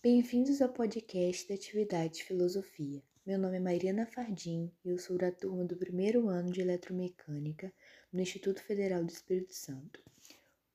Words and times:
Bem-vindos 0.00 0.62
ao 0.62 0.68
podcast 0.68 1.48
da 1.48 1.56
atividade 1.56 2.18
de 2.18 2.24
filosofia. 2.24 3.02
Meu 3.26 3.36
nome 3.36 3.56
é 3.56 3.60
Mariana 3.60 4.06
Fardim 4.06 4.72
e 4.84 4.90
eu 4.90 4.96
sou 4.96 5.18
da 5.18 5.32
turma 5.32 5.64
do 5.64 5.76
primeiro 5.76 6.28
ano 6.28 6.52
de 6.52 6.60
eletromecânica 6.60 7.72
no 8.12 8.20
Instituto 8.20 8.62
Federal 8.62 9.02
do 9.02 9.10
Espírito 9.10 9.54
Santo. 9.54 10.00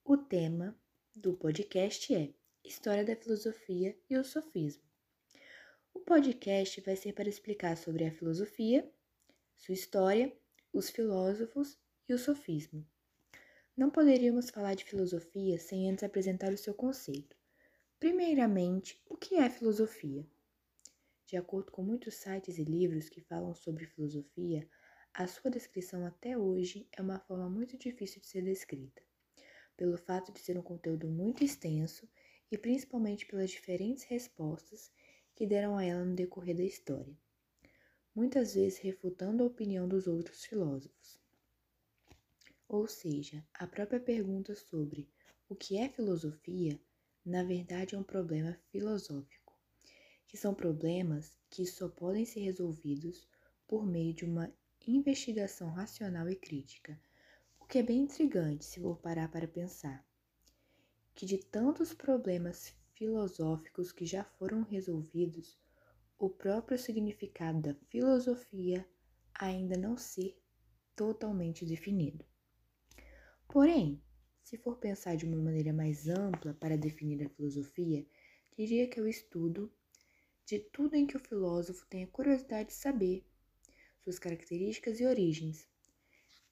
O 0.03 0.17
tema 0.17 0.77
do 1.15 1.35
podcast 1.35 2.13
é 2.13 2.33
História 2.65 3.05
da 3.05 3.15
Filosofia 3.15 3.97
e 4.09 4.17
o 4.17 4.25
Sofismo. 4.25 4.83
O 5.93 6.01
podcast 6.01 6.81
vai 6.81 6.97
ser 6.97 7.13
para 7.13 7.29
explicar 7.29 7.77
sobre 7.77 8.03
a 8.03 8.11
filosofia, 8.11 8.91
sua 9.55 9.73
história, 9.73 10.35
os 10.73 10.89
filósofos 10.89 11.79
e 12.09 12.13
o 12.13 12.19
sofismo. 12.19 12.85
Não 13.77 13.89
poderíamos 13.89 14.49
falar 14.49 14.73
de 14.73 14.83
filosofia 14.83 15.57
sem 15.57 15.89
antes 15.89 16.03
apresentar 16.03 16.51
o 16.51 16.57
seu 16.57 16.73
conceito. 16.73 17.41
Primeiramente, 18.03 19.01
o 19.07 19.15
que 19.15 19.35
é 19.35 19.49
filosofia? 19.49 20.27
De 21.25 21.37
acordo 21.37 21.71
com 21.71 21.81
muitos 21.81 22.15
sites 22.15 22.57
e 22.57 22.63
livros 22.65 23.07
que 23.07 23.21
falam 23.21 23.55
sobre 23.55 23.85
filosofia, 23.85 24.69
a 25.13 25.25
sua 25.25 25.49
descrição 25.49 26.05
até 26.05 26.37
hoje 26.37 26.85
é 26.91 27.01
uma 27.01 27.17
forma 27.21 27.49
muito 27.49 27.77
difícil 27.77 28.19
de 28.19 28.27
ser 28.27 28.41
descrita, 28.41 29.01
pelo 29.77 29.97
fato 29.97 30.33
de 30.33 30.41
ser 30.41 30.57
um 30.57 30.61
conteúdo 30.61 31.07
muito 31.07 31.45
extenso 31.45 32.05
e 32.51 32.57
principalmente 32.57 33.25
pelas 33.25 33.49
diferentes 33.49 34.03
respostas 34.03 34.91
que 35.33 35.47
deram 35.47 35.77
a 35.77 35.85
ela 35.85 36.03
no 36.03 36.13
decorrer 36.13 36.57
da 36.57 36.63
história, 36.63 37.17
muitas 38.13 38.53
vezes 38.53 38.79
refutando 38.79 39.43
a 39.43 39.47
opinião 39.47 39.87
dos 39.87 40.07
outros 40.07 40.43
filósofos. 40.43 41.21
Ou 42.67 42.85
seja, 42.85 43.47
a 43.53 43.65
própria 43.65 44.01
pergunta 44.01 44.53
sobre 44.55 45.09
o 45.47 45.55
que 45.55 45.77
é 45.77 45.87
filosofia 45.87 46.77
na 47.25 47.43
verdade 47.43 47.95
é 47.95 47.97
um 47.97 48.03
problema 48.03 48.57
filosófico, 48.71 49.57
que 50.27 50.37
são 50.37 50.53
problemas 50.53 51.37
que 51.49 51.65
só 51.65 51.87
podem 51.87 52.25
ser 52.25 52.41
resolvidos 52.41 53.27
por 53.67 53.85
meio 53.85 54.13
de 54.13 54.25
uma 54.25 54.53
investigação 54.85 55.69
racional 55.69 56.29
e 56.29 56.35
crítica, 56.35 56.99
o 57.59 57.65
que 57.65 57.79
é 57.79 57.83
bem 57.83 58.01
intrigante 58.01 58.65
se 58.65 58.81
for 58.81 58.97
parar 58.97 59.29
para 59.29 59.47
pensar 59.47 60.05
que 61.15 61.25
de 61.25 61.37
tantos 61.37 61.93
problemas 61.93 62.75
filosóficos 62.93 63.91
que 63.91 64.05
já 64.05 64.23
foram 64.23 64.63
resolvidos, 64.63 65.57
o 66.17 66.29
próprio 66.29 66.77
significado 66.77 67.61
da 67.61 67.75
filosofia 67.89 68.87
ainda 69.33 69.77
não 69.77 69.97
ser 69.97 70.37
totalmente 70.95 71.65
definido. 71.65 72.25
Porém, 73.47 74.01
se 74.43 74.57
for 74.57 74.77
pensar 74.77 75.15
de 75.15 75.25
uma 75.25 75.37
maneira 75.37 75.71
mais 75.71 76.07
ampla 76.07 76.53
para 76.53 76.77
definir 76.77 77.25
a 77.25 77.29
filosofia, 77.29 78.05
diria 78.55 78.87
que 78.87 78.99
é 78.99 79.03
o 79.03 79.07
estudo 79.07 79.71
de 80.45 80.59
tudo 80.59 80.95
em 80.95 81.07
que 81.07 81.15
o 81.15 81.19
filósofo 81.19 81.85
tem 81.87 82.03
a 82.03 82.07
curiosidade 82.07 82.69
de 82.69 82.75
saber, 82.75 83.25
suas 84.03 84.19
características 84.19 84.99
e 84.99 85.05
origens, 85.05 85.67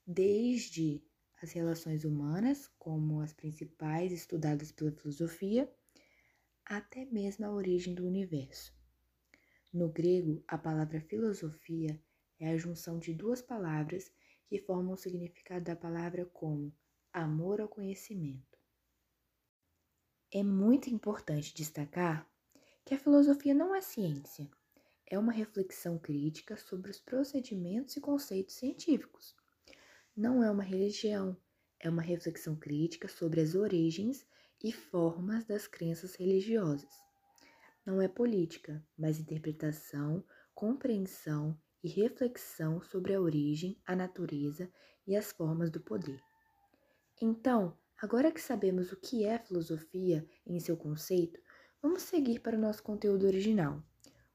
desde 0.06 1.02
as 1.42 1.52
relações 1.52 2.04
humanas, 2.04 2.70
como 2.78 3.20
as 3.20 3.34
principais 3.34 4.10
estudadas 4.10 4.72
pela 4.72 4.92
filosofia, 4.92 5.70
até 6.64 7.04
mesmo 7.04 7.44
a 7.44 7.52
origem 7.52 7.94
do 7.94 8.06
universo. 8.06 8.72
No 9.72 9.88
grego, 9.88 10.42
a 10.48 10.56
palavra 10.56 11.00
filosofia 11.00 12.00
é 12.40 12.48
a 12.48 12.56
junção 12.56 12.98
de 12.98 13.12
duas 13.12 13.42
palavras 13.42 14.10
que 14.46 14.58
formam 14.58 14.94
o 14.94 14.96
significado 14.96 15.64
da 15.64 15.76
palavra 15.76 16.24
como 16.26 16.72
amor 17.12 17.60
ao 17.60 17.68
conhecimento. 17.68 18.58
É 20.30 20.42
muito 20.42 20.88
importante 20.88 21.54
destacar 21.54 22.26
que 22.84 22.94
a 22.94 22.98
filosofia 22.98 23.52
não 23.52 23.74
é 23.74 23.82
ciência, 23.82 24.50
é 25.06 25.18
uma 25.18 25.32
reflexão 25.32 25.98
crítica 25.98 26.56
sobre 26.56 26.90
os 26.90 26.98
procedimentos 26.98 27.96
e 27.96 28.00
conceitos 28.00 28.54
científicos. 28.54 29.36
Não 30.16 30.42
é 30.42 30.50
uma 30.50 30.62
religião, 30.62 31.36
é 31.78 31.90
uma 31.90 32.00
reflexão 32.00 32.56
crítica 32.56 33.08
sobre 33.08 33.42
as 33.42 33.54
origens 33.54 34.26
e 34.64 34.72
formas 34.72 35.44
das 35.44 35.66
crenças 35.66 36.14
religiosas. 36.14 36.90
Não 37.84 38.00
é 38.00 38.08
política, 38.08 38.82
mas 38.96 39.20
interpretação, 39.20 40.24
compreensão 40.54 41.60
e 41.82 41.88
reflexão 41.88 42.80
sobre 42.80 43.12
a 43.12 43.20
origem, 43.20 43.78
a 43.84 43.94
natureza 43.94 44.72
e 45.06 45.14
as 45.14 45.30
formas 45.30 45.70
do 45.70 45.80
poder. 45.80 46.22
Então, 47.24 47.78
agora 48.02 48.32
que 48.32 48.40
sabemos 48.40 48.90
o 48.90 48.96
que 48.96 49.24
é 49.24 49.38
filosofia 49.38 50.28
em 50.44 50.58
seu 50.58 50.76
conceito, 50.76 51.40
vamos 51.80 52.02
seguir 52.02 52.40
para 52.40 52.56
o 52.56 52.60
nosso 52.60 52.82
conteúdo 52.82 53.28
original. 53.28 53.80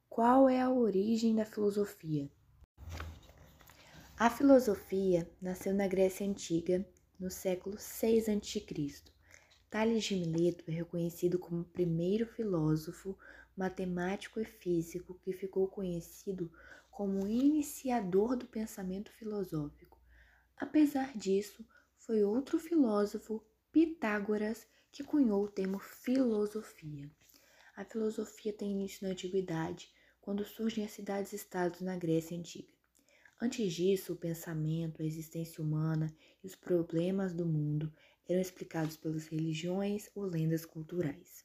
Qual 0.10 0.48
é 0.48 0.62
a 0.62 0.70
origem 0.70 1.36
da 1.36 1.44
filosofia? 1.44 2.32
A 4.18 4.30
filosofia 4.30 5.30
nasceu 5.42 5.74
na 5.74 5.86
Grécia 5.86 6.26
Antiga, 6.26 6.88
no 7.20 7.30
século 7.30 7.78
6 7.78 8.30
a.C. 8.30 8.66
Tales 9.70 10.06
de 10.06 10.16
Mileto 10.16 10.64
é 10.72 10.72
reconhecido 10.72 11.38
como 11.38 11.64
o 11.64 11.66
primeiro 11.66 12.26
filósofo, 12.26 13.20
matemático 13.58 14.40
e 14.40 14.46
físico 14.46 15.20
que 15.26 15.34
ficou 15.34 15.68
conhecido 15.68 16.50
como 16.90 17.28
iniciador 17.28 18.38
do 18.38 18.48
pensamento 18.48 19.12
filosófico. 19.12 20.00
Apesar 20.56 21.18
disso, 21.18 21.68
foi 22.08 22.24
outro 22.24 22.58
filósofo, 22.58 23.44
Pitágoras, 23.70 24.66
que 24.90 25.04
cunhou 25.04 25.44
o 25.44 25.52
termo 25.52 25.78
filosofia. 25.78 27.12
A 27.76 27.84
filosofia 27.84 28.54
tem 28.54 28.72
início 28.72 29.06
na 29.06 29.12
antiguidade, 29.12 29.92
quando 30.22 30.46
surgem 30.46 30.86
as 30.86 30.92
cidades-estados 30.92 31.82
na 31.82 31.98
Grécia 31.98 32.38
Antiga. 32.38 32.72
Antes 33.42 33.74
disso, 33.74 34.14
o 34.14 34.16
pensamento, 34.16 35.02
a 35.02 35.06
existência 35.06 35.62
humana 35.62 36.08
e 36.42 36.48
os 36.48 36.56
problemas 36.56 37.34
do 37.34 37.46
mundo 37.46 37.94
eram 38.26 38.40
explicados 38.40 38.96
pelas 38.96 39.28
religiões 39.28 40.10
ou 40.16 40.24
lendas 40.24 40.66
culturais. 40.66 41.44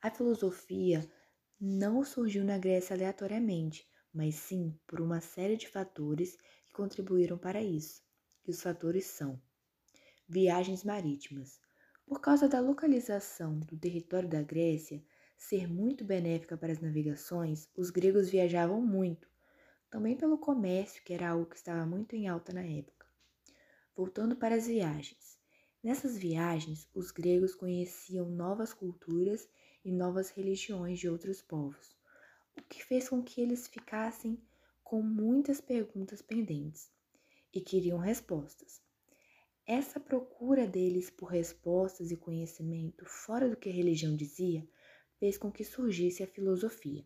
A 0.00 0.08
filosofia 0.08 1.04
não 1.60 2.04
surgiu 2.04 2.44
na 2.44 2.58
Grécia 2.58 2.94
aleatoriamente, 2.94 3.88
mas 4.14 4.36
sim 4.36 4.78
por 4.86 5.00
uma 5.00 5.20
série 5.20 5.56
de 5.56 5.66
fatores 5.66 6.38
que 6.64 6.72
contribuíram 6.72 7.36
para 7.36 7.60
isso. 7.60 8.06
E 8.46 8.50
os 8.50 8.62
fatores 8.62 9.04
são 9.04 9.42
viagens 10.28 10.84
marítimas. 10.84 11.58
Por 12.06 12.20
causa 12.20 12.46
da 12.46 12.60
localização 12.60 13.58
do 13.60 13.78
território 13.78 14.28
da 14.28 14.42
Grécia 14.42 15.02
ser 15.38 15.66
muito 15.66 16.04
benéfica 16.04 16.54
para 16.54 16.70
as 16.70 16.80
navegações, 16.80 17.66
os 17.74 17.88
gregos 17.88 18.28
viajavam 18.28 18.82
muito, 18.82 19.26
também 19.88 20.16
pelo 20.16 20.36
comércio, 20.36 21.02
que 21.02 21.14
era 21.14 21.30
algo 21.30 21.46
que 21.46 21.56
estava 21.56 21.86
muito 21.86 22.14
em 22.14 22.28
alta 22.28 22.52
na 22.52 22.62
época. 22.62 23.06
Voltando 23.96 24.36
para 24.36 24.54
as 24.54 24.66
viagens. 24.66 25.38
Nessas 25.82 26.18
viagens, 26.18 26.86
os 26.94 27.10
gregos 27.10 27.54
conheciam 27.54 28.28
novas 28.28 28.74
culturas 28.74 29.48
e 29.82 29.90
novas 29.90 30.28
religiões 30.28 30.98
de 30.98 31.08
outros 31.08 31.40
povos, 31.40 31.96
o 32.54 32.62
que 32.62 32.84
fez 32.84 33.08
com 33.08 33.22
que 33.22 33.40
eles 33.40 33.66
ficassem 33.66 34.42
com 34.84 35.00
muitas 35.00 35.60
perguntas 35.60 36.20
pendentes 36.20 36.90
e 37.54 37.60
queriam 37.60 37.98
respostas. 37.98 38.87
Essa 39.70 40.00
procura 40.00 40.66
deles 40.66 41.10
por 41.10 41.26
respostas 41.26 42.10
e 42.10 42.16
conhecimento 42.16 43.04
fora 43.04 43.50
do 43.50 43.54
que 43.54 43.68
a 43.68 43.72
religião 43.72 44.16
dizia 44.16 44.66
fez 45.18 45.36
com 45.36 45.52
que 45.52 45.62
surgisse 45.62 46.22
a 46.22 46.26
filosofia. 46.26 47.04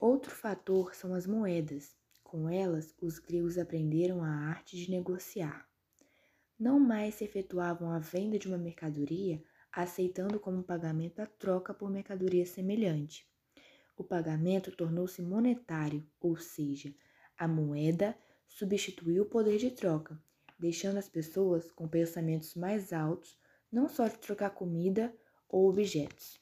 Outro 0.00 0.32
fator 0.32 0.96
são 0.96 1.14
as 1.14 1.28
moedas. 1.28 1.94
Com 2.24 2.50
elas, 2.50 2.92
os 3.00 3.20
gregos 3.20 3.56
aprenderam 3.56 4.20
a 4.20 4.28
arte 4.28 4.76
de 4.76 4.90
negociar. 4.90 5.64
Não 6.58 6.80
mais 6.80 7.14
se 7.14 7.24
efetuavam 7.24 7.92
a 7.92 8.00
venda 8.00 8.36
de 8.36 8.48
uma 8.48 8.58
mercadoria 8.58 9.40
aceitando 9.70 10.40
como 10.40 10.64
pagamento 10.64 11.20
a 11.20 11.26
troca 11.26 11.72
por 11.72 11.88
mercadoria 11.88 12.44
semelhante. 12.44 13.24
O 13.96 14.02
pagamento 14.02 14.72
tornou-se 14.72 15.22
monetário, 15.22 16.04
ou 16.20 16.36
seja, 16.36 16.92
a 17.38 17.46
moeda 17.46 18.18
substituiu 18.56 19.24
o 19.24 19.26
poder 19.26 19.58
de 19.58 19.70
troca, 19.70 20.18
deixando 20.58 20.96
as 20.96 21.10
pessoas 21.10 21.70
com 21.72 21.86
pensamentos 21.86 22.54
mais 22.54 22.90
altos, 22.90 23.38
não 23.70 23.86
só 23.86 24.08
de 24.08 24.18
trocar 24.18 24.48
comida 24.48 25.14
ou 25.46 25.68
objetos. 25.68 26.40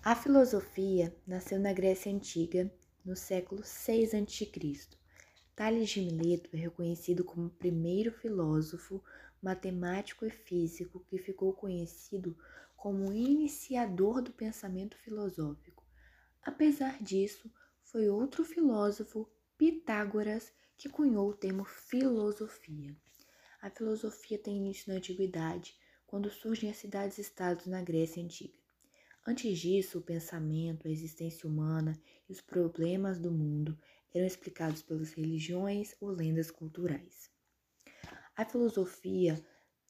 A 0.00 0.14
filosofia 0.14 1.12
nasceu 1.26 1.58
na 1.58 1.72
Grécia 1.72 2.12
Antiga, 2.12 2.72
no 3.04 3.16
século 3.16 3.64
6 3.64 4.14
a.C. 4.14 4.50
Tales 5.56 5.90
de 5.90 6.02
Mileto 6.02 6.50
é 6.52 6.56
reconhecido 6.56 7.24
como 7.24 7.48
o 7.48 7.50
primeiro 7.50 8.12
filósofo, 8.12 9.02
matemático 9.42 10.24
e 10.24 10.30
físico 10.30 11.04
que 11.08 11.18
ficou 11.18 11.52
conhecido 11.52 12.38
como 12.76 13.12
iniciador 13.12 14.22
do 14.22 14.32
pensamento 14.32 14.96
filosófico. 14.98 15.84
Apesar 16.40 17.02
disso, 17.02 17.52
foi 17.82 18.08
outro 18.08 18.44
filósofo 18.44 19.28
Pitágoras, 19.60 20.50
que 20.74 20.88
cunhou 20.88 21.28
o 21.28 21.36
termo 21.36 21.66
filosofia. 21.66 22.96
A 23.60 23.68
filosofia 23.68 24.38
tem 24.38 24.56
início 24.56 24.90
na 24.90 24.96
antiguidade, 24.96 25.76
quando 26.06 26.30
surgem 26.30 26.70
as 26.70 26.78
cidades-estados 26.78 27.66
na 27.66 27.82
Grécia 27.82 28.24
Antiga. 28.24 28.58
Antes 29.26 29.58
disso, 29.58 29.98
o 29.98 30.02
pensamento, 30.02 30.88
a 30.88 30.90
existência 30.90 31.46
humana 31.46 32.00
e 32.26 32.32
os 32.32 32.40
problemas 32.40 33.18
do 33.18 33.30
mundo 33.30 33.78
eram 34.14 34.26
explicados 34.26 34.80
pelas 34.80 35.12
religiões 35.12 35.94
ou 36.00 36.08
lendas 36.08 36.50
culturais. 36.50 37.30
A 38.34 38.46
filosofia 38.46 39.44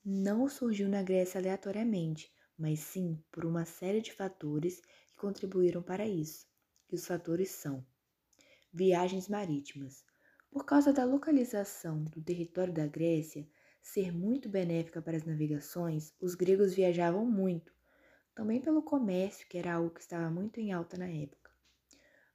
não 0.05 0.49
surgiu 0.49 0.88
na 0.88 1.05
Grécia 1.05 1.38
aleatoriamente, 1.38 2.28
mas 2.58 2.81
sim 2.81 3.22
por 3.31 3.44
uma 3.44 3.64
série 3.64 4.00
de 4.00 4.12
fatores 4.12 4.81
que 4.81 5.17
contribuíram 5.17 5.81
para 5.81 6.08
isso. 6.08 6.44
E 6.90 6.96
os 6.96 7.06
fatores 7.06 7.52
são: 7.52 7.87
viagens 8.72 9.28
marítimas. 9.28 10.05
Por 10.50 10.64
causa 10.64 10.93
da 10.93 11.05
localização 11.05 12.05
do 12.05 12.22
território 12.22 12.72
da 12.72 12.87
Grécia 12.87 13.49
ser 13.82 14.12
muito 14.12 14.49
benéfica 14.49 15.02
para 15.02 15.17
as 15.17 15.25
navegações, 15.25 16.14
os 16.20 16.34
gregos 16.34 16.75
viajavam 16.75 17.25
muito, 17.25 17.72
também 18.34 18.61
pelo 18.61 18.82
comércio, 18.82 19.46
que 19.49 19.58
era 19.58 19.75
algo 19.75 19.90
que 19.90 20.00
estava 20.00 20.31
muito 20.31 20.61
em 20.61 20.72
alta 20.72 20.96
na 20.96 21.08
época. 21.08 21.50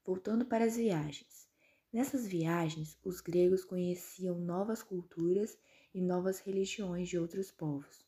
Voltando 0.03 0.45
para 0.45 0.65
as 0.65 0.75
viagens. 0.75 1.47
Nessas 1.91 2.27
viagens, 2.27 2.97
os 3.03 3.21
gregos 3.21 3.63
conheciam 3.63 4.37
novas 4.37 4.83
culturas 4.83 5.57
e 5.93 6.01
novas 6.01 6.39
religiões 6.39 7.07
de 7.07 7.17
outros 7.17 7.51
povos, 7.51 8.05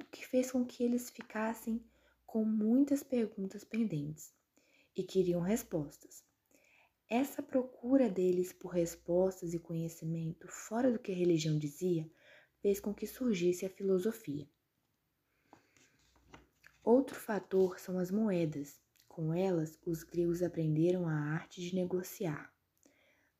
o 0.00 0.04
que 0.04 0.26
fez 0.26 0.50
com 0.50 0.64
que 0.64 0.82
eles 0.82 1.10
ficassem 1.10 1.84
com 2.26 2.44
muitas 2.44 3.02
perguntas 3.02 3.64
pendentes 3.64 4.32
e 4.96 5.02
queriam 5.02 5.40
respostas. 5.40 6.27
Essa 7.10 7.42
procura 7.42 8.10
deles 8.10 8.52
por 8.52 8.68
respostas 8.68 9.54
e 9.54 9.58
conhecimento 9.58 10.46
fora 10.46 10.92
do 10.92 10.98
que 10.98 11.10
a 11.10 11.14
religião 11.14 11.58
dizia 11.58 12.10
fez 12.60 12.78
com 12.78 12.92
que 12.92 13.06
surgisse 13.06 13.64
a 13.64 13.70
filosofia. 13.70 14.46
Outro 16.84 17.16
fator 17.16 17.78
são 17.78 17.98
as 17.98 18.10
moedas. 18.10 18.78
Com 19.08 19.32
elas, 19.32 19.78
os 19.86 20.02
gregos 20.02 20.42
aprenderam 20.42 21.08
a 21.08 21.12
arte 21.12 21.62
de 21.62 21.74
negociar. 21.74 22.52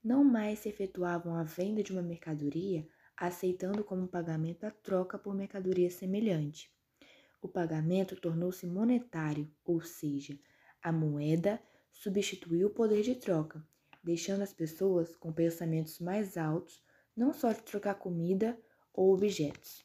Não 0.03 0.25
mais 0.25 0.61
se 0.61 0.69
efetuavam 0.69 1.35
a 1.35 1.43
venda 1.43 1.83
de 1.83 1.93
uma 1.93 2.03
mercadoria 2.03 2.89
aceitando 3.15 3.85
como 3.85 4.09
pagamento 4.09 4.65
a 4.65 4.71
troca 4.71 5.19
por 5.19 5.35
mercadoria 5.35 5.91
semelhante. 5.91 6.73
O 7.43 7.49
pagamento 7.49 8.17
tornou-se 8.17 8.67
monetário, 8.67 9.51
ou 9.65 9.81
seja, 9.83 10.39
a 10.83 10.91
moeda 10.91 11.61
substituiu 11.99 12.69
o 12.69 12.75
poder 12.75 13.03
de 13.03 13.15
troca, 13.15 13.63
deixando 14.03 14.43
as 14.43 14.53
pessoas 14.53 15.15
com 15.17 15.33
pensamentos 15.33 15.99
mais 16.01 16.37
altos, 16.37 16.83
não 17.17 17.33
só 17.33 17.53
de 17.53 17.63
trocar 17.63 17.95
comida 17.95 18.59
ou 18.93 19.13
objetos. 19.13 19.85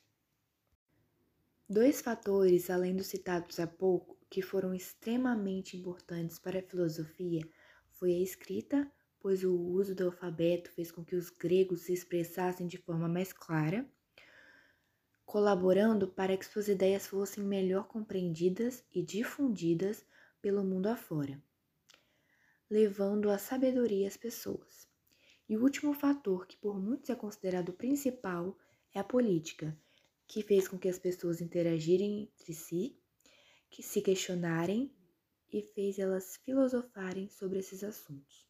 Dois 1.69 2.01
fatores, 2.01 2.69
além 2.69 2.95
dos 2.95 3.07
citados 3.07 3.60
há 3.60 3.68
pouco, 3.68 4.18
que 4.30 4.42
foram 4.42 4.74
extremamente 4.74 5.77
importantes 5.77 6.39
para 6.39 6.60
a 6.60 6.63
filosofia 6.63 7.42
foi 7.89 8.13
a 8.13 8.19
escrita 8.19 8.92
pois 9.24 9.42
o 9.45 9.56
uso 9.56 9.95
do 9.95 10.04
alfabeto 10.04 10.69
fez 10.69 10.92
com 10.92 11.01
que 11.01 11.16
os 11.16 11.30
gregos 11.30 11.83
se 11.83 11.94
expressassem 11.94 12.68
de 12.68 12.77
forma 12.77 13.07
mais 13.07 13.31
clara, 13.31 13.89
colaborando 15.25 16.09
para 16.09 16.36
que 16.36 16.45
suas 16.45 16.68
ideias 16.68 17.07
fossem 17.07 17.42
melhor 17.42 17.88
compreendidas 17.88 18.83
e 18.94 19.01
difundidas 19.01 20.06
pelo 20.42 20.62
mundo 20.62 20.88
afora, 20.88 21.42
levando 22.74 23.30
a 23.30 23.38
sabedoria 23.38 24.08
às 24.08 24.18
pessoas. 24.18 24.88
E 25.48 25.56
o 25.56 25.62
último 25.62 25.94
fator, 25.94 26.48
que 26.48 26.58
por 26.58 26.81
muitos 26.81 27.12
é 27.12 27.16
considerado 27.16 27.72
principal, 27.72 28.58
é 28.92 29.00
a 29.00 29.04
política, 29.04 29.80
que 30.28 30.42
fez 30.42 30.68
com 30.68 30.80
que 30.80 30.90
as 30.90 30.98
pessoas 30.98 31.40
interagirem 31.40 32.24
entre 32.24 32.52
si, 32.52 32.98
que 33.70 33.84
se 33.84 34.02
questionarem 34.02 34.92
e 35.52 35.62
fez 35.62 36.00
elas 36.00 36.38
filosofarem 36.38 37.30
sobre 37.30 37.60
esses 37.60 37.84
assuntos. 37.84 38.48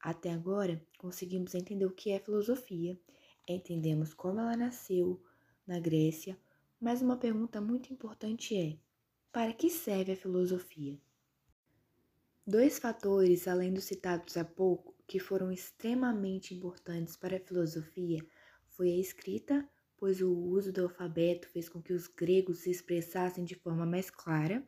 Até 0.00 0.30
agora, 0.30 0.82
conseguimos 0.96 1.54
entender 1.54 1.84
o 1.84 1.94
que 1.94 2.10
é 2.10 2.18
filosofia, 2.18 2.98
entendemos 3.46 4.14
como 4.14 4.40
ela 4.40 4.56
nasceu 4.56 5.22
na 5.66 5.78
Grécia, 5.78 6.40
mas 6.80 7.02
uma 7.02 7.18
pergunta 7.18 7.60
muito 7.60 7.92
importante 7.92 8.56
é: 8.56 8.78
para 9.30 9.52
que 9.52 9.68
serve 9.68 10.12
a 10.12 10.16
filosofia? 10.16 10.98
Dois 12.50 12.78
fatores, 12.78 13.46
além 13.46 13.74
dos 13.74 13.84
citados 13.84 14.34
há 14.38 14.42
pouco, 14.42 14.94
que 15.06 15.18
foram 15.18 15.52
extremamente 15.52 16.54
importantes 16.54 17.14
para 17.14 17.36
a 17.36 17.40
filosofia 17.40 18.26
foi 18.70 18.90
a 18.90 18.96
escrita, 18.96 19.68
pois 19.98 20.22
o 20.22 20.32
uso 20.32 20.72
do 20.72 20.84
alfabeto 20.84 21.46
fez 21.46 21.68
com 21.68 21.82
que 21.82 21.92
os 21.92 22.06
gregos 22.06 22.60
se 22.60 22.70
expressassem 22.70 23.44
de 23.44 23.54
forma 23.54 23.84
mais 23.84 24.08
clara 24.08 24.66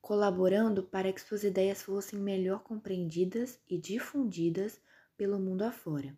colaborando 0.00 0.84
para 0.84 1.12
que 1.12 1.20
suas 1.20 1.42
ideias 1.42 1.82
fossem 1.82 2.16
melhor 2.16 2.62
compreendidas 2.62 3.58
e 3.68 3.76
difundidas 3.76 4.80
pelo 5.16 5.40
mundo 5.40 5.62
afora, 5.62 6.16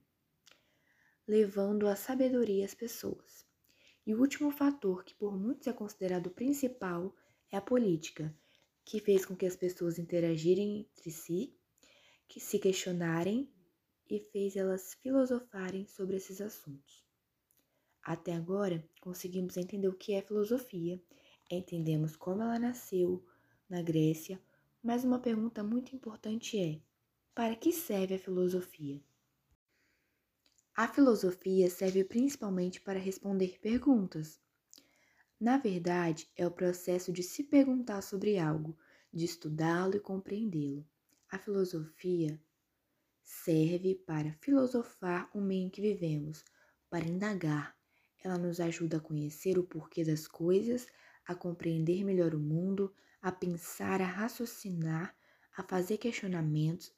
levando 1.27 1.89
a 1.89 1.97
sabedoria 1.97 2.67
às 2.67 2.75
pessoas. 2.75 3.47
E 4.07 4.15
o 4.15 4.21
último 4.21 4.51
fator, 4.51 5.03
que 5.05 5.15
por 5.15 5.35
muitos 5.35 5.69
é 5.69 5.73
considerado 5.73 6.29
principal, 6.29 7.17
é 7.51 7.57
a 7.57 7.63
política, 7.63 8.31
que 8.89 9.01
fez 9.01 9.27
com 9.27 9.37
que 9.37 9.45
as 9.45 9.55
pessoas 9.55 9.99
interagirem 9.99 10.79
entre 10.79 11.11
si, 11.11 11.55
que 12.27 12.41
se 12.41 12.59
questionarem 12.59 13.47
e 14.09 14.19
fez 14.19 14.57
elas 14.57 14.95
filosofarem 14.95 15.87
sobre 15.87 16.17
esses 16.17 16.41
assuntos. 16.41 17.05
Até 18.03 18.33
agora, 18.33 18.83
conseguimos 19.03 19.59
entender 19.59 19.89
o 19.89 19.93
que 19.93 20.15
é 20.15 20.23
filosofia, 20.23 20.99
entendemos 21.51 22.17
como 22.17 22.41
ela 22.41 22.59
nasceu, 22.59 23.23
na 23.69 23.83
Grécia, 23.83 24.41
mas 24.83 25.05
uma 25.05 25.19
pergunta 25.19 25.63
muito 25.63 25.95
importante 25.95 26.59
é: 26.59 26.81
para 27.35 27.55
que 27.57 27.71
serve 27.71 28.15
a 28.15 28.19
filosofia? 28.19 29.05
A 30.75 30.89
filosofia 30.89 31.69
serve 31.69 32.05
principalmente 32.05 32.81
para 32.81 32.99
responder 32.99 33.59
perguntas. 33.61 34.41
Na 35.41 35.57
verdade, 35.57 36.29
é 36.37 36.45
o 36.45 36.51
processo 36.51 37.13
de 37.13 37.23
se 37.23 37.45
perguntar 37.45 38.03
sobre 38.03 38.39
algo, 38.39 38.77
de 39.13 39.25
estudá-lo 39.25 39.95
e 39.95 40.01
compreendê-lo. 40.01 40.85
A 41.31 41.39
filosofia 41.39 42.43
serve 43.23 43.95
para 43.95 44.33
filosofar 44.41 45.31
o 45.33 45.41
meio 45.41 45.67
em 45.67 45.71
que 45.71 45.81
vivemos, 45.81 46.45
para 46.91 47.07
indagar. 47.07 47.77
Ela 48.19 48.37
nos 48.37 48.59
ajuda 48.59 48.97
a 48.97 49.01
conhecer 49.01 49.61
o 49.61 49.63
porquê 49.63 50.03
das 50.03 50.27
coisas, 50.27 50.89
a 51.25 51.37
compreender 51.37 52.05
melhor 52.05 52.35
o 52.35 52.41
mundo, 52.41 52.93
a 53.23 53.31
pensar, 53.31 54.03
a 54.03 54.07
raciocinar, 54.07 55.15
a 55.57 55.63
fazer 55.63 55.99
questionamentos. 55.99 56.93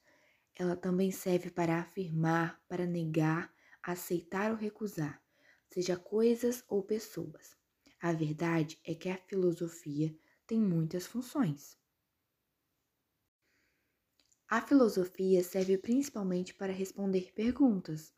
Ela 0.55 0.75
também 0.75 1.11
serve 1.11 1.51
para 1.51 1.79
afirmar, 1.79 2.59
para 2.67 2.87
negar, 2.87 3.53
aceitar 3.83 4.49
ou 4.49 4.57
recusar, 4.57 5.21
seja 5.69 5.95
coisas 5.95 6.63
ou 6.67 6.81
pessoas. 6.81 7.60
A 8.01 8.11
verdade 8.13 8.79
é 8.83 8.95
que 8.95 9.09
a 9.09 9.17
filosofia 9.17 10.17
tem 10.47 10.59
muitas 10.59 11.05
funções. 11.05 11.77
A 14.49 14.59
filosofia 14.59 15.43
serve 15.43 15.77
principalmente 15.77 16.53
para 16.53 16.73
responder 16.73 17.31
perguntas. 17.33 18.11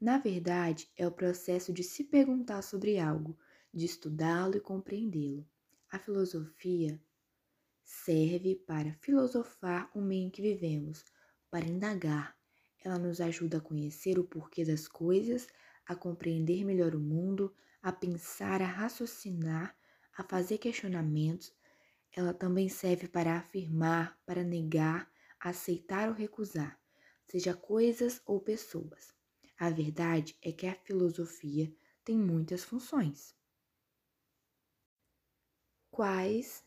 Na 0.00 0.16
verdade, 0.16 0.90
é 0.96 1.06
o 1.06 1.12
processo 1.12 1.70
de 1.70 1.82
se 1.82 2.02
perguntar 2.02 2.62
sobre 2.62 2.98
algo, 2.98 3.38
de 3.74 3.84
estudá-lo 3.84 4.56
e 4.56 4.60
compreendê-lo. 4.60 5.46
A 5.90 5.98
filosofia 5.98 6.98
serve 7.84 8.56
para 8.66 8.94
filosofar 8.94 9.90
o 9.94 10.00
meio 10.00 10.26
em 10.26 10.30
que 10.30 10.40
vivemos, 10.40 11.04
para 11.50 11.66
indagar. 11.66 12.36
Ela 12.82 12.98
nos 12.98 13.20
ajuda 13.20 13.58
a 13.58 13.60
conhecer 13.60 14.18
o 14.18 14.24
porquê 14.24 14.64
das 14.64 14.88
coisas, 14.88 15.46
a 15.88 15.96
compreender 15.96 16.64
melhor 16.64 16.94
o 16.94 17.00
mundo, 17.00 17.52
a 17.82 17.90
pensar, 17.90 18.60
a 18.60 18.66
raciocinar, 18.66 19.74
a 20.16 20.22
fazer 20.22 20.58
questionamentos. 20.58 21.52
Ela 22.12 22.34
também 22.34 22.68
serve 22.68 23.08
para 23.08 23.38
afirmar, 23.38 24.20
para 24.26 24.44
negar, 24.44 25.10
aceitar 25.40 26.08
ou 26.08 26.14
recusar, 26.14 26.78
seja 27.24 27.54
coisas 27.54 28.20
ou 28.26 28.38
pessoas. 28.38 29.14
A 29.58 29.70
verdade 29.70 30.36
é 30.42 30.52
que 30.52 30.66
a 30.66 30.74
filosofia 30.74 31.74
tem 32.04 32.18
muitas 32.18 32.62
funções. 32.62 33.34
Quais 35.90 36.62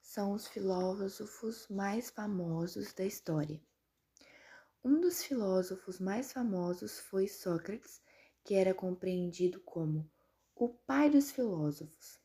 são 0.00 0.32
os 0.32 0.46
filósofos 0.46 1.66
mais 1.68 2.10
famosos 2.10 2.92
da 2.92 3.04
história? 3.04 3.60
Um 4.84 5.00
dos 5.00 5.24
filósofos 5.24 5.98
mais 5.98 6.32
famosos 6.32 7.00
foi 7.00 7.26
Sócrates, 7.26 8.00
que 8.46 8.54
era 8.54 8.72
compreendido 8.72 9.58
como 9.58 10.08
o 10.54 10.68
pai 10.68 11.10
dos 11.10 11.32
filósofos, 11.32 12.20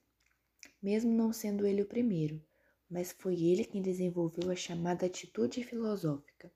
mesmo 0.80 1.12
não 1.12 1.34
sendo 1.34 1.66
ele 1.66 1.82
o 1.82 1.88
primeiro, 1.88 2.40
mas 2.88 3.12
foi 3.12 3.42
ele 3.42 3.66
quem 3.66 3.82
desenvolveu 3.82 4.52
a 4.52 4.56
chamada 4.56 5.08
atitude 5.08 5.64
filosófica. 5.64 6.54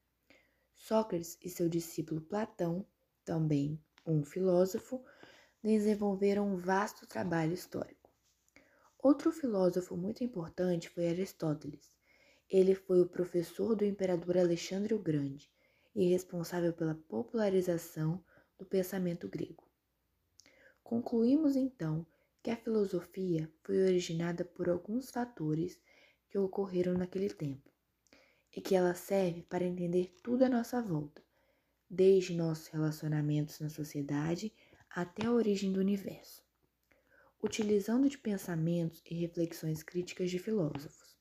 Sócrates 0.72 1.36
e 1.41 1.50
seu 1.50 1.67
discípulo 1.67 2.22
Platão, 2.22 2.86
também 3.24 3.84
um 4.05 4.24
filósofo, 4.24 5.03
desenvolveram 5.63 6.48
um 6.48 6.57
vasto 6.57 7.07
trabalho 7.07 7.55
histórico. 7.55 8.12
Outro 9.00 9.31
filósofo 9.31 9.98
muito 9.98 10.24
importante 10.24 10.89
foi 10.89 11.07
Aristóteles. 11.07 11.98
Ele 12.48 12.75
foi 12.75 13.01
o 13.01 13.10
professor 13.10 13.75
do 13.75 13.84
imperador 13.84 14.38
Alexandre 14.38 14.93
o 14.93 15.00
Grande 15.00 15.51
e 15.95 16.07
responsável 16.07 16.72
pela 16.72 16.93
popularização 16.93 18.24
do 18.57 18.65
pensamento 18.65 19.27
grego. 19.27 19.63
Concluímos 20.83 21.55
então 21.55 22.05
que 22.43 22.51
a 22.51 22.57
filosofia 22.57 23.51
foi 23.63 23.81
originada 23.81 24.45
por 24.45 24.69
alguns 24.69 25.09
fatores 25.09 25.79
que 26.29 26.38
ocorreram 26.38 26.93
naquele 26.93 27.29
tempo 27.29 27.71
e 28.55 28.62
que 28.62 28.75
ela 28.75 28.93
serve 28.93 29.43
para 29.43 29.63
entender 29.63 30.13
tudo 30.21 30.45
à 30.45 30.50
nossa 30.50 30.81
volta, 30.81 31.24
desde 31.89 32.35
nossos 32.35 32.67
relacionamentos 32.67 33.59
na 33.59 33.69
sociedade 33.69 34.53
até 34.89 35.25
a 35.25 35.31
origem 35.31 35.74
do 35.74 35.79
universo 35.79 36.45
utilizando 37.45 38.09
de 38.09 38.17
pensamentos 38.17 39.03
e 39.05 39.13
reflexões 39.13 39.83
críticas 39.83 40.31
de 40.31 40.39
filósofos. 40.39 41.15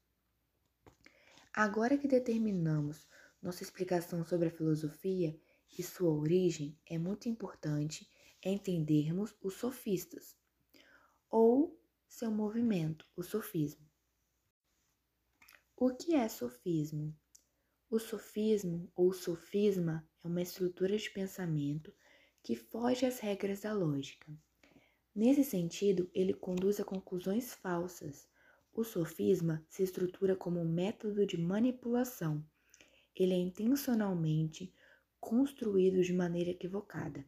Agora 1.52 1.98
que 1.98 2.08
determinamos 2.08 3.06
nossa 3.42 3.62
explicação 3.62 4.24
sobre 4.24 4.48
a 4.48 4.50
filosofia 4.50 5.38
e 5.78 5.82
sua 5.82 6.10
origem, 6.10 6.78
é 6.86 6.98
muito 6.98 7.28
importante 7.28 8.08
entendermos 8.42 9.34
os 9.40 9.54
sofistas, 9.54 10.36
ou 11.30 11.80
seu 12.08 12.30
movimento, 12.30 13.06
o 13.16 13.22
sofismo. 13.22 13.84
O 15.76 15.94
que 15.94 16.14
é 16.14 16.28
sofismo? 16.28 17.16
O 17.90 17.98
sofismo 17.98 18.90
ou 18.94 19.12
sofisma 19.12 20.08
é 20.22 20.26
uma 20.26 20.42
estrutura 20.42 20.96
de 20.96 21.10
pensamento 21.10 21.94
que 22.42 22.54
foge 22.54 23.06
às 23.06 23.18
regras 23.18 23.60
da 23.60 23.72
lógica 23.72 24.32
Nesse 25.14 25.44
sentido, 25.44 26.10
ele 26.12 26.34
conduz 26.34 26.80
a 26.80 26.84
conclusões 26.84 27.54
falsas. 27.54 28.26
O 28.72 28.82
sofisma 28.82 29.64
se 29.68 29.84
estrutura 29.84 30.34
como 30.34 30.58
um 30.58 30.68
método 30.68 31.24
de 31.24 31.38
manipulação. 31.38 32.44
Ele 33.14 33.32
é 33.32 33.36
intencionalmente 33.36 34.74
construído 35.24 36.02
de 36.02 36.12
maneira 36.12 36.50
equivocada. 36.50 37.24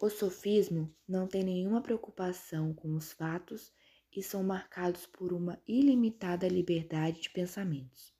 O 0.00 0.08
sofismo 0.08 0.94
não 1.06 1.26
tem 1.26 1.42
nenhuma 1.42 1.82
preocupação 1.82 2.72
com 2.72 2.94
os 2.94 3.12
fatos 3.12 3.72
e 4.14 4.22
são 4.22 4.44
marcados 4.44 5.04
por 5.04 5.32
uma 5.32 5.60
ilimitada 5.66 6.46
liberdade 6.46 7.20
de 7.22 7.30
pensamentos, 7.30 8.14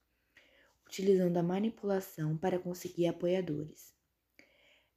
utilizando 0.84 1.36
a 1.36 1.44
manipulação 1.44 2.36
para 2.36 2.58
conseguir 2.58 3.06
apoiadores. 3.06 3.94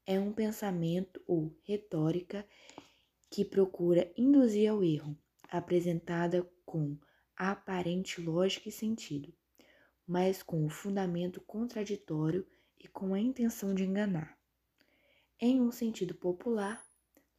É 0.03 0.19
um 0.19 0.33
pensamento 0.33 1.21
ou 1.27 1.55
retórica 1.61 2.43
que 3.29 3.45
procura 3.45 4.11
induzir 4.17 4.67
ao 4.67 4.83
erro, 4.83 5.15
apresentada 5.47 6.41
com 6.65 6.97
aparente 7.37 8.19
lógica 8.19 8.69
e 8.69 8.71
sentido, 8.71 9.31
mas 10.07 10.41
com 10.41 10.65
o 10.65 10.69
fundamento 10.69 11.39
contraditório 11.41 12.47
e 12.83 12.87
com 12.87 13.13
a 13.13 13.19
intenção 13.19 13.75
de 13.75 13.83
enganar. 13.83 14.37
Em 15.39 15.61
um 15.61 15.71
sentido 15.71 16.15
popular, 16.15 16.83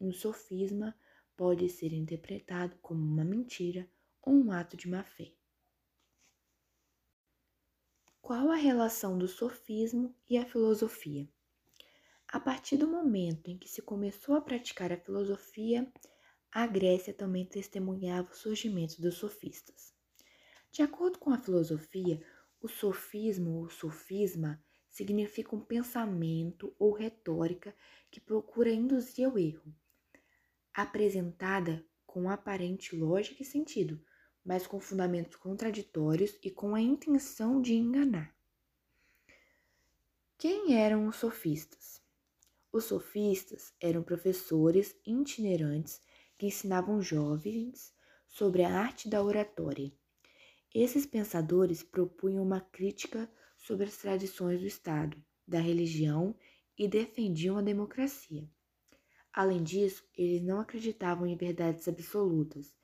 um 0.00 0.12
sofisma 0.12 0.96
pode 1.36 1.68
ser 1.68 1.92
interpretado 1.92 2.76
como 2.80 3.02
uma 3.02 3.24
mentira 3.24 3.88
ou 4.20 4.34
um 4.34 4.52
ato 4.52 4.76
de 4.76 4.88
má-fé. 4.88 5.32
Qual 8.20 8.50
a 8.50 8.56
relação 8.56 9.18
do 9.18 9.26
sofismo 9.26 10.14
e 10.30 10.38
a 10.38 10.46
filosofia? 10.46 11.28
A 12.28 12.38
partir 12.38 12.76
do 12.76 12.86
momento 12.86 13.48
em 13.48 13.58
que 13.58 13.68
se 13.68 13.82
começou 13.82 14.36
a 14.36 14.40
praticar 14.40 14.92
a 14.92 14.96
filosofia, 14.96 15.92
a 16.50 16.66
Grécia 16.66 17.12
também 17.12 17.44
testemunhava 17.44 18.30
o 18.30 18.36
surgimento 18.36 19.02
dos 19.02 19.16
sofistas. 19.16 19.92
De 20.70 20.82
acordo 20.82 21.18
com 21.18 21.30
a 21.30 21.38
filosofia, 21.38 22.24
o 22.60 22.68
sofismo 22.68 23.58
ou 23.58 23.68
sofisma 23.68 24.62
significa 24.92 25.56
um 25.56 25.60
pensamento 25.60 26.74
ou 26.78 26.92
retórica 26.92 27.74
que 28.10 28.20
procura 28.20 28.70
induzir 28.70 29.26
ao 29.26 29.38
erro, 29.38 29.74
apresentada 30.72 31.82
com 32.06 32.28
aparente 32.28 32.94
lógica 32.94 33.42
e 33.42 33.46
sentido, 33.46 33.98
mas 34.44 34.66
com 34.66 34.78
fundamentos 34.78 35.34
contraditórios 35.36 36.38
e 36.42 36.50
com 36.50 36.74
a 36.74 36.80
intenção 36.80 37.62
de 37.62 37.72
enganar. 37.72 38.36
Quem 40.36 40.76
eram 40.76 41.08
os 41.08 41.16
sofistas? 41.16 42.02
Os 42.70 42.84
sofistas 42.84 43.72
eram 43.80 44.02
professores 44.02 44.94
itinerantes 45.06 46.02
que 46.36 46.46
ensinavam 46.46 47.00
jovens 47.00 47.94
sobre 48.28 48.62
a 48.62 48.78
arte 48.78 49.08
da 49.08 49.22
oratória. 49.22 49.90
Esses 50.74 51.06
pensadores 51.06 51.82
propunham 51.82 52.42
uma 52.42 52.60
crítica 52.60 53.30
sobre 53.62 53.86
as 53.86 53.96
tradições 53.96 54.60
do 54.60 54.66
Estado, 54.66 55.16
da 55.46 55.60
religião 55.60 56.36
e 56.76 56.88
defendiam 56.88 57.56
a 57.56 57.62
democracia. 57.62 58.48
Além 59.32 59.62
disso, 59.62 60.04
eles 60.14 60.42
não 60.42 60.60
acreditavam 60.60 61.26
em 61.26 61.36
verdades 61.36 61.86
absolutas, 61.86 62.74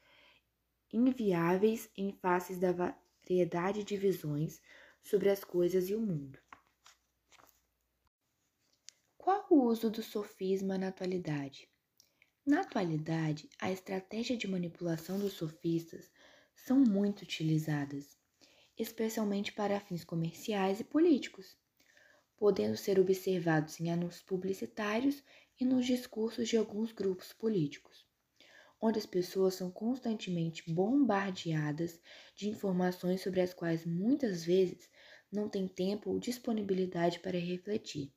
inviáveis 0.93 1.91
em 1.97 2.13
faces 2.13 2.59
da 2.59 2.73
variedade 2.73 3.85
de 3.85 3.97
visões 3.97 4.63
sobre 5.03 5.29
as 5.29 5.43
coisas 5.45 5.91
e 5.91 5.95
o 5.95 6.01
mundo. 6.01 6.39
Qual 9.17 9.47
o 9.51 9.65
uso 9.65 9.91
do 9.91 10.03
sofisma 10.03 10.79
na 10.79 10.89
atualidade? 10.89 11.69
Na 12.47 12.61
atualidade, 12.61 13.49
a 13.61 13.71
estratégia 13.71 14.37
de 14.37 14.49
manipulação 14.49 15.19
dos 15.19 15.35
sofistas 15.35 16.11
são 16.55 16.79
muito 16.79 17.23
utilizadas, 17.23 18.18
especialmente 18.79 19.53
para 19.53 19.81
fins 19.81 20.05
comerciais 20.05 20.81
e 20.81 20.85
políticos, 20.85 21.57
podendo 22.37 22.77
ser 22.77 23.01
observados 23.01 23.81
em 23.81 23.91
anúncios 23.91 24.23
publicitários 24.23 25.23
e 25.59 25.65
nos 25.65 25.85
discursos 25.85 26.49
de 26.49 26.57
alguns 26.57 26.93
grupos 26.93 27.33
políticos, 27.33 28.07
onde 28.81 28.99
as 28.99 29.07
pessoas 29.07 29.55
são 29.55 29.71
constantemente 29.71 30.71
bombardeadas 30.73 32.01
de 32.37 32.49
informações 32.49 33.21
sobre 33.21 33.41
as 33.41 33.53
quais 33.53 33.85
muitas 33.85 34.45
vezes 34.45 34.89
não 35.33 35.49
têm 35.49 35.67
tempo 35.67 36.11
ou 36.11 36.19
disponibilidade 36.19 37.19
para 37.19 37.39
refletir 37.39 38.13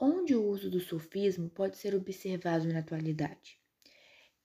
onde 0.00 0.34
o 0.34 0.46
uso 0.46 0.70
do 0.70 0.78
sofismo 0.78 1.50
pode 1.50 1.76
ser 1.76 1.94
observado 1.94 2.68
na 2.68 2.78
atualidade. 2.78 3.58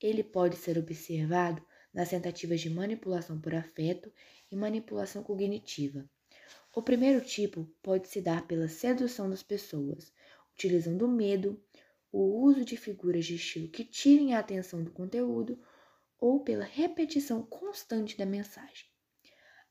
Ele 0.00 0.24
pode 0.24 0.56
ser 0.56 0.76
observado 0.76 1.64
nas 1.94 2.10
tentativas 2.10 2.60
de 2.60 2.68
manipulação 2.68 3.40
por 3.40 3.54
afeto 3.54 4.12
e 4.50 4.56
manipulação 4.56 5.22
cognitiva. 5.22 6.04
O 6.74 6.82
primeiro 6.82 7.24
tipo 7.24 7.72
pode 7.80 8.08
se 8.08 8.20
dar 8.20 8.46
pela 8.48 8.68
sedução 8.68 9.30
das 9.30 9.44
pessoas, 9.44 10.12
utilizando 10.52 11.02
o 11.02 11.08
medo, 11.08 11.62
o 12.10 12.42
uso 12.42 12.64
de 12.64 12.76
figuras 12.76 13.24
de 13.24 13.36
estilo 13.36 13.68
que 13.68 13.84
tirem 13.84 14.34
a 14.34 14.40
atenção 14.40 14.82
do 14.82 14.90
conteúdo 14.90 15.56
ou 16.18 16.42
pela 16.42 16.64
repetição 16.64 17.42
constante 17.42 18.18
da 18.18 18.26
mensagem. 18.26 18.86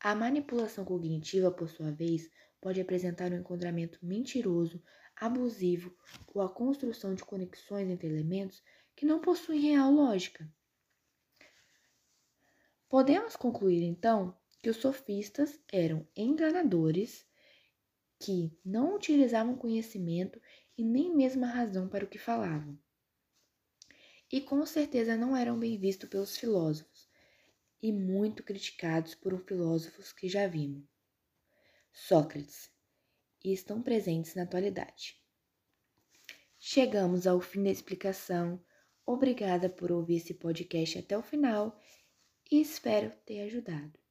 A 0.00 0.14
manipulação 0.14 0.84
cognitiva, 0.84 1.50
por 1.50 1.68
sua 1.68 1.90
vez, 1.90 2.30
pode 2.60 2.80
apresentar 2.80 3.32
um 3.32 3.38
enquadramento 3.38 3.98
mentiroso 4.02 4.82
abusivo 5.16 5.94
ou 6.34 6.42
a 6.42 6.48
construção 6.48 7.14
de 7.14 7.24
conexões 7.24 7.88
entre 7.88 8.08
elementos 8.08 8.62
que 8.96 9.06
não 9.06 9.20
possuem 9.20 9.60
real 9.60 9.92
lógica. 9.92 10.50
Podemos 12.94 13.34
concluir 13.34 13.82
então 13.82 14.38
que 14.62 14.70
os 14.70 14.76
sofistas 14.76 15.58
eram 15.72 16.06
enganadores 16.16 17.26
que 18.20 18.56
não 18.64 18.94
utilizavam 18.94 19.56
conhecimento 19.56 20.40
e 20.78 20.84
nem 20.84 21.12
mesmo 21.12 21.44
a 21.44 21.48
razão 21.48 21.88
para 21.88 22.04
o 22.04 22.08
que 22.08 22.20
falavam. 22.20 22.78
E 24.30 24.40
com 24.40 24.64
certeza 24.64 25.16
não 25.16 25.36
eram 25.36 25.58
bem 25.58 25.76
vistos 25.76 26.08
pelos 26.08 26.36
filósofos 26.36 27.08
e 27.82 27.90
muito 27.90 28.44
criticados 28.44 29.12
por 29.16 29.36
filósofos 29.44 30.12
que 30.12 30.28
já 30.28 30.46
vimos. 30.46 30.84
Sócrates, 31.92 32.70
e 33.44 33.52
estão 33.52 33.82
presentes 33.82 34.36
na 34.36 34.44
atualidade. 34.44 35.20
Chegamos 36.60 37.26
ao 37.26 37.40
fim 37.40 37.64
da 37.64 37.70
explicação. 37.70 38.64
Obrigada 39.04 39.68
por 39.68 39.90
ouvir 39.90 40.18
esse 40.18 40.34
podcast 40.34 41.00
até 41.00 41.18
o 41.18 41.22
final 41.24 41.76
e 42.50 42.60
espero 42.60 43.12
ter 43.24 43.40
ajudado. 43.40 44.03